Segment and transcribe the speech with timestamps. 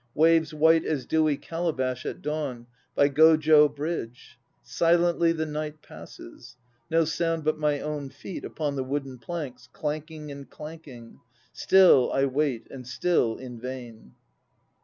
[0.15, 2.65] Waves white as dewy calabash l at dawn,
[2.95, 4.39] By Gojo Bridge.
[4.63, 6.57] Silently the night passes,
[6.89, 11.19] No sound but my own feet upon the wooden planks Clanking and clanking;
[11.53, 14.15] still I wait And still in vain.